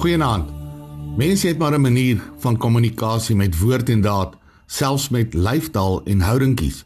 Goeienaand. 0.00 0.48
Mense 1.16 1.46
het 1.46 1.58
maar 1.58 1.74
'n 1.78 1.80
manier 1.80 2.22
van 2.38 2.56
kommunikasie 2.56 3.36
met 3.36 3.58
woord 3.58 3.88
en 3.88 4.00
daad, 4.00 4.36
selfs 4.66 5.08
met 5.08 5.34
lyfstaal 5.34 6.04
en 6.04 6.20
houdingkies. 6.20 6.84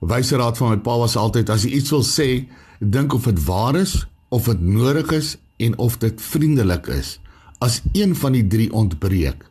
Wyse 0.00 0.36
raad 0.36 0.56
van 0.56 0.68
my 0.68 0.78
pa 0.78 0.98
was 0.98 1.16
altyd 1.16 1.48
as 1.48 1.62
jy 1.62 1.70
iets 1.70 1.90
wil 1.90 2.04
sê, 2.04 2.48
dink 2.78 3.12
of 3.12 3.24
dit 3.24 3.44
waar 3.44 3.76
is, 3.76 4.06
of 4.28 4.44
dit 4.44 4.60
nodig 4.60 5.10
is 5.10 5.36
en 5.56 5.78
of 5.78 5.98
dit 5.98 6.22
vriendelik 6.22 6.86
is. 6.86 7.20
As 7.58 7.80
een 7.92 8.16
van 8.16 8.32
die 8.32 8.46
drie 8.46 8.72
ontbreek, 8.72 9.50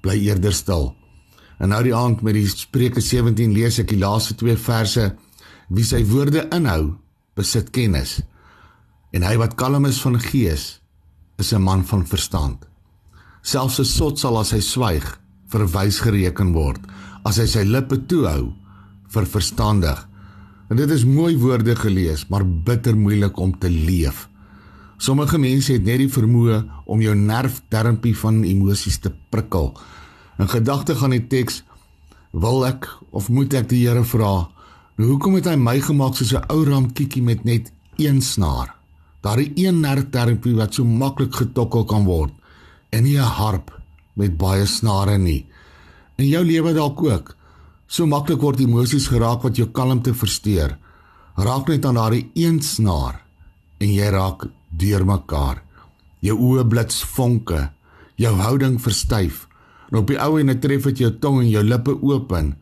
bly 0.00 0.18
eerder 0.18 0.52
stil. 0.52 0.96
En 1.58 1.68
nou 1.68 1.82
die 1.82 1.94
aand 1.94 2.20
met 2.22 2.34
die 2.34 2.48
Spreuke 2.48 3.00
17 3.00 3.52
lees 3.52 3.78
ek 3.78 3.88
die 3.88 3.98
laaste 3.98 4.34
twee 4.34 4.56
verse. 4.56 5.16
Wie 5.68 5.84
sy 5.84 6.04
woorde 6.04 6.48
inhou, 6.48 6.94
besit 7.34 7.70
kennis. 7.70 8.20
En 9.10 9.22
hy 9.22 9.36
wat 9.36 9.54
kalm 9.54 9.84
is 9.84 10.00
van 10.00 10.20
gees, 10.20 10.79
is 11.40 11.52
'n 11.52 11.62
man 11.62 11.84
van 11.84 12.06
verstand. 12.06 12.66
Selfs 13.42 13.80
'n 13.80 13.84
sot 13.84 14.18
sal 14.18 14.38
as 14.38 14.50
hy 14.50 14.60
swyg 14.60 15.18
verwys 15.48 16.00
gereken 16.00 16.52
word, 16.52 16.80
as 17.24 17.36
hy 17.36 17.46
sy 17.46 17.64
lippe 17.64 17.98
toehou 18.06 18.52
vir 19.08 19.26
verstandig. 19.26 20.08
En 20.70 20.76
dit 20.76 20.90
is 20.90 21.04
mooi 21.04 21.36
woorde 21.36 21.74
gelees, 21.76 22.28
maar 22.28 22.46
bitter 22.46 22.96
moeilik 22.96 23.38
om 23.38 23.58
te 23.58 23.70
leef. 23.70 24.28
Sommige 24.98 25.38
mense 25.38 25.72
het 25.72 25.84
net 25.84 25.98
die 25.98 26.12
vermoë 26.12 26.60
om 26.84 27.00
jou 27.00 27.14
nerftermpie 27.14 28.16
van 28.16 28.42
emosies 28.44 28.98
te 28.98 29.10
prikkel. 29.30 29.72
In 30.38 30.48
gedagte 30.48 30.94
gaan 30.94 31.10
die 31.10 31.26
teks 31.26 31.62
wil 32.32 32.66
ek 32.66 32.86
of 33.10 33.28
moet 33.28 33.54
ek 33.54 33.68
die 33.68 33.86
Here 33.86 34.04
vra, 34.04 34.48
nou 34.96 35.08
hoekom 35.08 35.34
het 35.34 35.48
hy 35.50 35.56
my 35.56 35.80
gemaak 35.80 36.14
soos 36.14 36.34
'n 36.34 36.44
ou 36.48 36.64
ramkiekie 36.64 37.22
met 37.22 37.44
net 37.44 37.72
een 37.96 38.20
snaar? 38.22 38.79
Daardie 39.20 39.52
een 39.54 39.80
nerftermpie 39.80 40.54
wat 40.56 40.74
so 40.74 40.84
maklik 40.84 41.34
getokkel 41.34 41.84
kan 41.84 42.04
word 42.04 42.32
en 42.90 43.04
nie 43.04 43.18
'n 43.18 43.36
harp 43.38 43.70
met 44.14 44.36
baie 44.36 44.66
snare 44.66 45.18
nie. 45.18 45.46
In 46.16 46.26
jou 46.26 46.44
lewe 46.44 46.72
dalk 46.72 47.02
ook. 47.02 47.36
So 47.86 48.06
maklik 48.06 48.40
word 48.40 48.60
emosies 48.60 49.08
geraak 49.08 49.42
wat 49.42 49.56
jou 49.56 49.68
kalmte 49.68 50.14
versteur. 50.14 50.78
Raak 51.36 51.68
net 51.68 51.84
aan 51.84 51.94
daardie 51.94 52.30
een 52.34 52.62
snaar 52.62 53.22
en 53.78 53.92
jy 53.92 54.10
raak 54.12 54.46
deurmekaar. 54.68 55.62
Jou 56.20 56.36
oë 56.38 56.66
blits 56.68 57.02
vonke, 57.04 57.70
jou 58.16 58.34
houding 58.36 58.80
verstyf. 58.80 59.48
En 59.90 59.98
op 59.98 60.06
die 60.06 60.18
ou 60.20 60.38
en 60.40 60.46
dit 60.46 60.60
tref 60.60 60.82
dit 60.82 60.98
jou 60.98 61.10
tong 61.18 61.40
en 61.40 61.48
jou 61.48 61.64
lippe 61.64 61.96
open. 62.02 62.56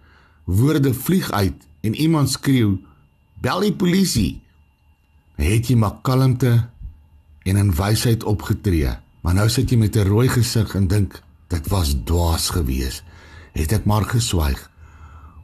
Woorde 0.45 0.95
vlieg 0.95 1.31
uit 1.31 1.67
en 1.81 1.95
iemand 1.95 2.31
skreeu: 2.31 2.79
"Bel 3.41 3.61
die 3.61 3.73
polisie!" 3.73 4.41
Het 5.47 5.69
jy 5.71 5.77
maar 5.77 6.01
kalmte 6.03 6.69
en 7.47 7.57
in 7.57 7.75
wysheid 7.75 8.25
opgetree. 8.25 8.91
Maar 9.23 9.35
nou 9.35 9.49
sit 9.49 9.71
jy 9.71 9.77
met 9.77 9.97
'n 9.97 10.09
rooi 10.09 10.29
gesig 10.29 10.75
en 10.75 10.87
dink 10.87 11.23
dit 11.49 11.69
was 11.69 11.95
dwaas 12.05 12.51
geweest. 12.51 13.05
Het 13.53 13.73
ek 13.73 13.85
maar 13.85 14.05
geswyg. 14.05 14.71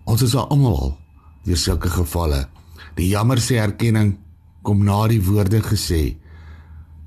Ons 0.05 0.23
is 0.23 0.34
almal 0.34 0.81
al 0.81 0.98
deur 1.45 1.56
sulke 1.56 1.91
gevalle. 1.91 2.48
Die 2.95 3.09
jammer 3.09 3.39
sê 3.39 3.56
erkenning 3.61 4.17
kom 4.62 4.84
na 4.84 5.06
die 5.09 5.23
woorde 5.23 5.61
gesê. 5.62 6.17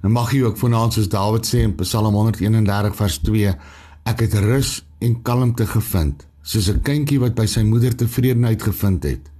En 0.03 0.11
mag 0.11 0.31
jy 0.31 0.43
ook 0.43 0.57
vanaand 0.57 0.93
soos 0.93 1.09
Dawid 1.09 1.45
sê 1.45 1.63
in 1.65 1.75
Psalm 1.75 2.13
131 2.13 2.95
vers 2.95 3.17
2, 3.17 3.55
ek 4.03 4.19
het 4.19 4.33
rus 4.33 4.85
en 4.99 5.21
kalmte 5.21 5.65
gevind, 5.65 6.27
soos 6.41 6.69
'n 6.69 6.81
kindjie 6.81 7.19
wat 7.19 7.35
by 7.35 7.45
sy 7.45 7.61
moeder 7.61 7.95
tevredenheid 7.95 8.63
gevind 8.63 9.03
het. 9.03 9.31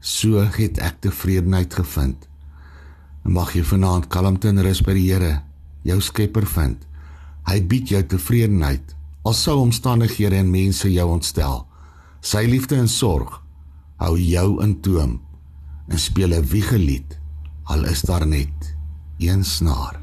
So 0.00 0.40
het 0.40 0.78
ek 0.78 1.00
tevredenheid 1.00 1.74
gevind. 1.74 2.28
En 3.26 3.32
mag 3.34 3.56
jy 3.56 3.64
vanaand 3.66 4.06
kalmte 4.06 4.52
en 4.52 4.62
rus 4.62 4.80
by 4.86 4.94
die 4.94 5.08
Here, 5.10 5.40
jou 5.82 5.98
Skepper 6.00 6.46
vind. 6.46 6.84
Hy 7.50 7.58
bied 7.66 7.90
jou 7.90 8.02
tevredenheid 8.06 8.94
al 9.26 9.34
sou 9.34 9.58
omstandighede 9.64 10.38
en 10.38 10.52
mense 10.52 10.86
jou 10.86 11.08
ontstel. 11.10 11.64
Sy 12.22 12.44
liefde 12.46 12.78
en 12.78 12.90
sorg 12.90 13.40
hou 13.98 14.14
jou 14.20 14.48
in 14.62 14.76
toom 14.84 15.18
en 15.90 15.98
speel 15.98 16.34
'n 16.34 16.46
wiegelied 16.52 17.18
al 17.64 17.84
is 17.90 18.02
daar 18.02 18.26
net 18.26 18.74
een 19.18 19.44
snaar. 19.44 20.00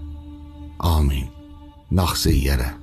Amen. 0.77 1.29
Nag 1.89 2.17
se 2.17 2.31
Here. 2.31 2.82